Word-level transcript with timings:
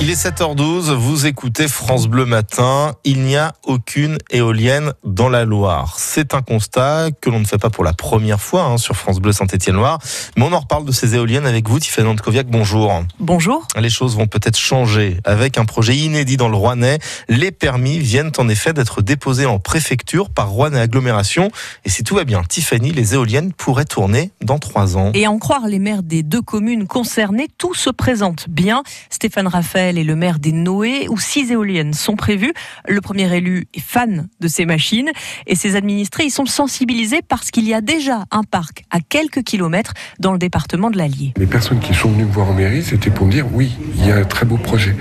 Il 0.00 0.10
est 0.10 0.26
7h12, 0.26 0.92
vous 0.92 1.26
écoutez 1.26 1.66
France 1.66 2.06
Bleu 2.06 2.24
Matin. 2.24 2.94
Il 3.02 3.22
n'y 3.22 3.34
a 3.34 3.52
aucune 3.64 4.16
éolienne 4.30 4.92
dans 5.02 5.28
la 5.28 5.44
Loire. 5.44 5.96
C'est 5.98 6.34
un 6.34 6.40
constat 6.40 7.08
que 7.20 7.28
l'on 7.28 7.40
ne 7.40 7.44
fait 7.44 7.58
pas 7.58 7.68
pour 7.68 7.82
la 7.82 7.92
première 7.92 8.40
fois 8.40 8.62
hein, 8.62 8.78
sur 8.78 8.94
France 8.94 9.18
Bleu 9.18 9.32
Saint-Étienne-Loire. 9.32 9.98
Mais 10.36 10.44
on 10.44 10.52
en 10.52 10.60
reparle 10.60 10.84
de 10.84 10.92
ces 10.92 11.16
éoliennes 11.16 11.46
avec 11.46 11.68
vous, 11.68 11.80
Tiffany 11.80 12.06
Antkoviak. 12.06 12.46
Bonjour. 12.46 13.02
Bonjour. 13.18 13.66
Les 13.76 13.90
choses 13.90 14.16
vont 14.16 14.28
peut-être 14.28 14.56
changer. 14.56 15.16
Avec 15.24 15.58
un 15.58 15.64
projet 15.64 15.96
inédit 15.96 16.36
dans 16.36 16.48
le 16.48 16.56
Rouennais, 16.56 17.00
les 17.28 17.50
permis 17.50 17.98
viennent 17.98 18.30
en 18.38 18.48
effet 18.48 18.72
d'être 18.72 19.02
déposés 19.02 19.46
en 19.46 19.58
préfecture 19.58 20.30
par 20.30 20.50
Rouennais 20.50 20.78
Agglomération. 20.78 21.50
Et 21.84 21.90
si 21.90 22.04
tout 22.04 22.14
va 22.14 22.22
bien, 22.22 22.44
Tiffany, 22.44 22.92
les 22.92 23.14
éoliennes 23.14 23.52
pourraient 23.52 23.84
tourner 23.84 24.30
dans 24.42 24.60
trois 24.60 24.96
ans. 24.96 25.10
Et 25.14 25.26
en 25.26 25.40
croire 25.40 25.66
les 25.66 25.80
maires 25.80 26.04
des 26.04 26.22
deux 26.22 26.42
communes 26.42 26.86
concernées, 26.86 27.48
tout 27.58 27.74
se 27.74 27.90
présente 27.90 28.48
bien. 28.48 28.84
Stéphane 29.10 29.48
Raphaël 29.48 29.87
est 29.96 30.04
le 30.04 30.16
maire 30.16 30.38
des 30.38 30.52
Noé, 30.52 31.06
où 31.08 31.18
six 31.18 31.50
éoliennes 31.52 31.94
sont 31.94 32.16
prévues. 32.16 32.52
Le 32.86 33.00
premier 33.00 33.34
élu 33.34 33.66
est 33.72 33.80
fan 33.80 34.28
de 34.40 34.48
ces 34.48 34.66
machines 34.66 35.10
et 35.46 35.54
ses 35.54 35.76
administrés 35.76 36.24
y 36.24 36.30
sont 36.30 36.44
sensibilisés 36.44 37.22
parce 37.26 37.50
qu'il 37.50 37.66
y 37.66 37.72
a 37.72 37.80
déjà 37.80 38.24
un 38.30 38.42
parc 38.42 38.84
à 38.90 38.98
quelques 39.00 39.42
kilomètres 39.42 39.94
dans 40.18 40.32
le 40.32 40.38
département 40.38 40.90
de 40.90 40.98
l'Allier. 40.98 41.32
Les 41.36 41.46
personnes 41.46 41.80
qui 41.80 41.94
sont 41.94 42.10
venues 42.10 42.24
me 42.24 42.32
voir 42.32 42.50
en 42.50 42.54
mairie, 42.54 42.82
c'était 42.82 43.10
pour 43.10 43.26
me 43.26 43.32
dire 43.32 43.46
oui, 43.52 43.76
il 43.96 44.06
y 44.06 44.10
a 44.10 44.16
un 44.16 44.24
très 44.24 44.44
beau 44.44 44.56
projet. 44.56 44.94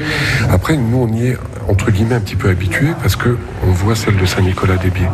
Après, 0.50 0.78
nous, 0.78 0.98
on 0.98 1.12
y 1.12 1.28
est 1.28 1.38
entre 1.68 1.92
guillemets 1.92 2.16
un 2.16 2.22
petit 2.22 2.36
peu 2.36 2.50
habitués 2.50 2.94
parce 3.02 3.16
que 3.16 3.38
on 3.64 3.72
voit 3.72 3.96
celle 3.96 4.18
de 4.18 4.26
Saint-Nicolas-des-Biais. 4.26 5.10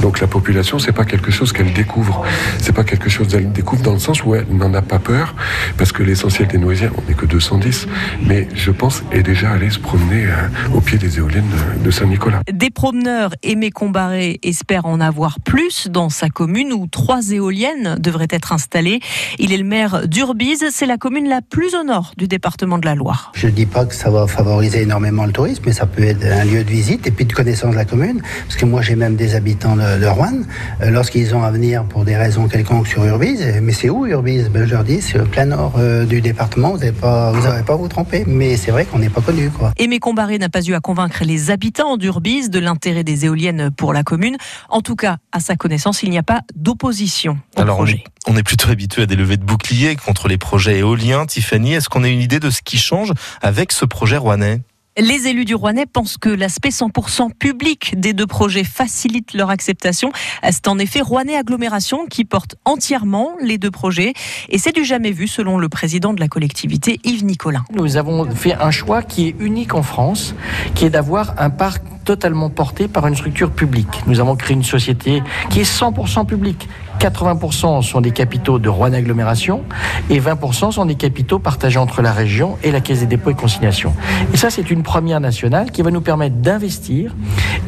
Donc 0.00 0.20
la 0.20 0.26
population, 0.26 0.78
c'est 0.78 0.92
pas 0.92 1.04
quelque 1.04 1.30
chose 1.30 1.52
qu'elle 1.52 1.72
découvre. 1.72 2.24
C'est 2.58 2.72
pas 2.72 2.84
quelque 2.84 3.08
chose 3.08 3.28
qu'elle 3.28 3.52
découvre 3.52 3.82
dans 3.82 3.92
le 3.92 3.98
sens 3.98 4.24
où 4.24 4.34
elle 4.34 4.46
n'en 4.50 4.72
a 4.74 4.82
pas 4.82 4.98
peur 4.98 5.34
parce 5.76 5.92
que 5.92 6.02
l'essentiel 6.02 6.48
des 6.48 6.58
Noésiens, 6.58 6.90
on 6.96 7.08
n'est 7.08 7.14
que 7.14 7.26
210, 7.26 7.86
mais 8.26 8.48
je 8.54 8.70
pense 8.70 9.02
est 9.12 9.22
déjà 9.22 9.50
aller 9.50 9.70
se 9.70 9.78
promener 9.78 10.26
euh, 10.26 10.74
au 10.74 10.80
pied 10.80 10.98
des 10.98 11.18
éoliennes 11.18 11.50
de 11.84 11.90
Saint-Nicolas. 11.90 12.40
Des 12.50 12.70
promeneurs, 12.70 13.34
Aimé 13.42 13.70
Combaré, 13.70 14.40
espèrent 14.42 14.86
en 14.86 15.00
avoir 15.00 15.40
plus 15.40 15.88
dans 15.88 16.08
sa 16.08 16.28
commune 16.28 16.72
où 16.72 16.86
trois 16.86 17.30
éoliennes 17.30 17.96
devraient 17.98 18.28
être 18.30 18.52
installées. 18.52 19.00
Il 19.38 19.52
est 19.52 19.58
le 19.58 19.64
maire 19.64 20.08
d'Urbise, 20.08 20.64
c'est 20.70 20.86
la 20.86 20.96
commune 20.96 21.28
la 21.28 21.40
plus 21.42 21.74
au 21.74 21.84
nord 21.84 22.12
du 22.16 22.26
département 22.26 22.78
de 22.78 22.86
la 22.86 22.94
Loire. 22.94 23.32
Je 23.34 23.46
ne 23.46 23.52
dis 23.52 23.66
pas 23.66 23.84
que 23.84 23.94
ça 23.94 24.10
va 24.10 24.26
favoriser 24.26 24.82
énormément 24.82 25.26
le 25.26 25.32
tourisme, 25.32 25.64
mais 25.66 25.72
ça 25.72 25.86
peut 25.86 26.04
être 26.04 26.24
un 26.24 26.44
lieu 26.44 26.64
de 26.64 26.70
visite 26.70 27.06
et 27.06 27.10
puis 27.10 27.24
de 27.24 27.32
connaissance 27.32 27.72
de 27.72 27.76
la 27.76 27.84
commune. 27.84 28.22
Parce 28.46 28.56
que 28.56 28.64
moi, 28.64 28.80
j'ai 28.82 28.96
même 28.96 29.16
des 29.16 29.34
habitants 29.34 29.76
de, 29.76 30.00
de 30.00 30.06
Rouen, 30.06 30.42
euh, 30.80 30.90
lorsqu'ils 30.90 31.34
ont 31.34 31.42
à 31.42 31.50
venir 31.50 31.84
pour 31.84 32.04
des 32.04 32.16
raisons 32.16 32.48
quelconques 32.48 32.86
sur 32.86 33.04
Urbise, 33.04 33.44
mais 33.60 33.72
c'est 33.72 33.90
où 33.90 34.06
Urbise 34.06 34.48
ben, 34.48 34.64
Je 34.66 34.72
leur 34.72 34.84
dis, 34.84 35.02
c'est 35.02 35.20
au 35.20 35.24
plein 35.24 35.46
nord 35.46 35.74
euh, 35.78 36.04
du 36.04 36.20
département, 36.20 36.72
vous 36.72 36.78
n'avez 36.78 36.92
pas, 36.92 37.32
vous 37.32 37.42
pas 37.42 37.72
à 37.72 37.76
vous 37.76 37.88
tromper. 37.88 38.24
Mais 38.26 38.56
c'est 38.56 38.70
vrai 38.70 38.84
qu'on 38.84 39.01
n'est 39.02 39.10
pas 39.10 39.20
connu. 39.20 39.50
Quoi. 39.50 39.72
Aimé 39.76 39.98
Combaré 39.98 40.38
n'a 40.38 40.48
pas 40.48 40.62
eu 40.62 40.74
à 40.74 40.80
convaincre 40.80 41.24
les 41.24 41.50
habitants 41.50 41.96
d'Urbise 41.96 42.50
de 42.50 42.58
l'intérêt 42.58 43.04
des 43.04 43.26
éoliennes 43.26 43.70
pour 43.70 43.92
la 43.92 44.02
commune. 44.02 44.36
En 44.68 44.80
tout 44.80 44.96
cas, 44.96 45.18
à 45.32 45.40
sa 45.40 45.56
connaissance, 45.56 46.02
il 46.02 46.10
n'y 46.10 46.18
a 46.18 46.22
pas 46.22 46.42
d'opposition 46.54 47.38
au 47.56 47.60
Alors, 47.60 47.76
projet. 47.76 48.04
On 48.26 48.36
est 48.36 48.42
plutôt 48.42 48.70
habitué 48.70 49.02
à 49.02 49.06
des 49.06 49.16
levées 49.16 49.36
de 49.36 49.44
boucliers 49.44 49.96
contre 49.96 50.28
les 50.28 50.38
projets 50.38 50.78
éoliens. 50.78 51.26
Tiffany, 51.26 51.74
est-ce 51.74 51.88
qu'on 51.88 52.04
a 52.04 52.08
une 52.08 52.20
idée 52.20 52.40
de 52.40 52.50
ce 52.50 52.62
qui 52.62 52.78
change 52.78 53.12
avec 53.42 53.72
ce 53.72 53.84
projet 53.84 54.16
rouennais? 54.16 54.60
Les 54.98 55.26
élus 55.26 55.46
du 55.46 55.54
Rouennais 55.54 55.86
pensent 55.86 56.18
que 56.18 56.28
l'aspect 56.28 56.68
100% 56.68 57.32
public 57.32 57.98
des 57.98 58.12
deux 58.12 58.26
projets 58.26 58.62
facilite 58.62 59.32
leur 59.32 59.48
acceptation. 59.48 60.12
C'est 60.50 60.68
en 60.68 60.78
effet 60.78 61.00
Rouennais 61.00 61.34
Agglomération 61.34 62.04
qui 62.04 62.26
porte 62.26 62.56
entièrement 62.66 63.30
les 63.40 63.56
deux 63.56 63.70
projets. 63.70 64.12
Et 64.50 64.58
c'est 64.58 64.72
du 64.72 64.84
jamais 64.84 65.10
vu 65.10 65.28
selon 65.28 65.56
le 65.56 65.70
président 65.70 66.12
de 66.12 66.20
la 66.20 66.28
collectivité, 66.28 67.00
Yves 67.04 67.24
Nicolin. 67.24 67.64
Nous 67.72 67.96
avons 67.96 68.30
fait 68.32 68.52
un 68.52 68.70
choix 68.70 69.02
qui 69.02 69.28
est 69.28 69.34
unique 69.38 69.72
en 69.72 69.82
France, 69.82 70.34
qui 70.74 70.84
est 70.84 70.90
d'avoir 70.90 71.40
un 71.40 71.48
parc 71.48 71.82
totalement 72.04 72.50
porté 72.50 72.86
par 72.86 73.06
une 73.06 73.16
structure 73.16 73.50
publique. 73.50 74.02
Nous 74.06 74.20
avons 74.20 74.36
créé 74.36 74.54
une 74.54 74.62
société 74.62 75.22
qui 75.48 75.60
est 75.60 75.80
100% 75.80 76.26
publique. 76.26 76.68
80% 77.02 77.82
sont 77.82 78.00
des 78.00 78.12
capitaux 78.12 78.60
de 78.60 78.68
Rouen 78.68 78.92
Agglomération 78.92 79.62
et 80.08 80.20
20% 80.20 80.70
sont 80.70 80.86
des 80.86 80.94
capitaux 80.94 81.40
partagés 81.40 81.80
entre 81.80 82.00
la 82.00 82.12
région 82.12 82.56
et 82.62 82.70
la 82.70 82.80
Caisse 82.80 83.00
des 83.00 83.06
dépôts 83.06 83.30
et 83.30 83.34
consignations. 83.34 83.92
Et 84.32 84.36
ça, 84.36 84.50
c'est 84.50 84.70
une 84.70 84.84
première 84.84 85.18
nationale 85.18 85.72
qui 85.72 85.82
va 85.82 85.90
nous 85.90 86.00
permettre 86.00 86.36
d'investir 86.36 87.16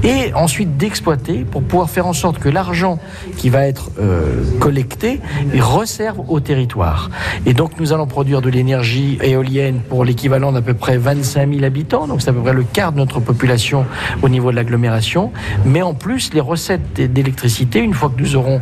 et 0.05 0.33
ensuite 0.34 0.77
d'exploiter 0.77 1.45
pour 1.45 1.65
pouvoir 1.65 1.91
faire 1.91 2.06
en 2.06 2.12
sorte 2.12 2.39
que 2.39 2.49
l'argent 2.49 3.00
qui 3.37 3.50
va 3.50 3.67
être 3.67 3.91
euh, 3.99 4.45
collecté 4.61 5.21
resserve 5.59 6.21
au 6.28 6.39
territoire. 6.39 7.11
Et 7.45 7.55
donc, 7.55 7.81
nous 7.81 7.93
allons 7.93 8.06
produire 8.06 8.41
de 8.41 8.51
l'énergie 8.51 9.19
éolienne 9.21 9.81
pour 9.89 10.05
l'équivalent 10.05 10.53
d'à 10.53 10.62
peu 10.62 10.75
près 10.75 10.97
25 10.97 11.55
000 11.55 11.65
habitants. 11.65 12.06
Donc, 12.06 12.22
c'est 12.22 12.31
à 12.31 12.33
peu 12.33 12.41
près 12.41 12.53
le 12.53 12.62
quart 12.62 12.93
de 12.93 12.99
notre 12.99 13.19
population 13.19 13.84
au 14.22 14.28
niveau 14.28 14.53
de 14.53 14.56
l'agglomération. 14.56 15.33
Mais 15.65 15.83
en 15.83 15.95
plus, 15.95 16.33
les 16.34 16.41
recettes 16.41 17.01
d'électricité, 17.01 17.81
une 17.81 17.95
fois 17.95 18.12
que 18.15 18.22
nous 18.22 18.37
aurons 18.37 18.61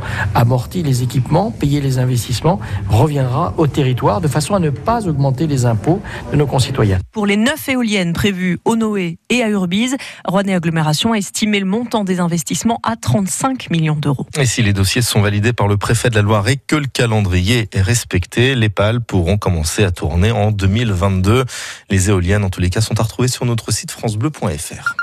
amorti 0.63 0.83
les 0.85 1.03
équipements, 1.03 1.51
payé 1.51 1.81
les 1.81 1.99
investissements, 1.99 2.61
reviendra 2.89 3.53
au 3.57 3.67
territoire 3.67 4.21
de 4.21 4.29
façon 4.29 4.55
à 4.55 4.61
ne 4.61 4.71
pas 4.71 5.09
augmenter 5.09 5.49
les 5.49 5.67
impôts 5.67 6.01
de 6.31 6.37
nos 6.37 6.47
concitoyens. 6.47 7.01
Pour 7.11 7.27
les 7.27 7.37
neuf 7.37 7.69
éoliennes 7.69 8.13
prévues 8.13 8.61
au 8.65 8.77
Noé 8.77 9.19
et 9.29 9.43
à 9.43 9.49
Urbise, 9.49 9.97
Rouennais 10.25 10.55
Agglomération 10.55 11.15
a 11.15 11.17
estimé 11.17 11.59
le 11.59 11.67
montant 11.67 12.05
des 12.05 12.21
investissements 12.21 12.79
à 12.85 12.95
35 12.95 13.71
millions 13.71 13.97
d'euros. 13.97 14.27
Et 14.39 14.47
si 14.47 14.63
les 14.63 14.73
dossiers 14.73 15.03
sont 15.03 15.21
validés 15.21 15.53
par 15.53 15.67
le 15.67 15.77
préfet 15.77 16.11
de 16.11 16.15
la 16.15 16.23
Loire 16.23 16.49
et 16.49 16.57
que 16.57 16.77
le 16.77 16.87
calendrier 16.87 17.69
est 17.73 17.83
respecté, 17.83 18.55
les 18.55 18.69
pales 18.69 19.01
pourront 19.01 19.39
commencer 19.39 19.83
à 19.83 19.91
tourner 19.91 20.31
en 20.31 20.53
2022. 20.53 21.45
Les 21.91 22.09
éoliennes, 22.09 22.45
en 22.45 22.51
tous 22.51 22.61
les 22.61 22.71
cas, 22.71 22.81
sont 22.81 23.01
à 23.01 23.03
retrouver 23.03 23.27
sur 23.27 23.47
notre 23.47 23.73
site 23.73 23.91
francebleu.fr. 23.91 24.95